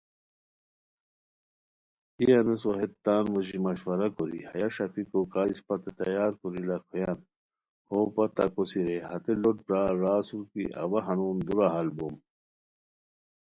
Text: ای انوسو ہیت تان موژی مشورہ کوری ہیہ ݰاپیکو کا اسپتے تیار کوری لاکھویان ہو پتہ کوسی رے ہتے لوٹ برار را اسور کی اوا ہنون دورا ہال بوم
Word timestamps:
ای 2.19 2.25
انوسو 2.37 2.69
ہیت 2.79 2.93
تان 3.03 3.23
موژی 3.31 3.57
مشورہ 3.65 4.07
کوری 4.15 4.41
ہیہ 4.49 4.67
ݰاپیکو 4.75 5.19
کا 5.31 5.41
اسپتے 5.51 5.91
تیار 5.99 6.31
کوری 6.39 6.61
لاکھویان 6.69 7.19
ہو 7.87 7.97
پتہ 8.15 8.45
کوسی 8.53 8.79
رے 8.87 8.97
ہتے 9.07 9.33
لوٹ 9.41 9.57
برار 9.65 9.93
را 10.03 10.13
اسور 10.21 10.43
کی 10.51 10.63
اوا 10.81 10.99
ہنون 11.07 11.37
دورا 11.47 11.67
ہال 11.73 11.89
بوم 11.97 12.15